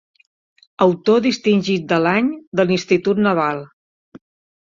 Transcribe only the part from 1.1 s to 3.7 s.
distingit de l'any de l'Institut Naval.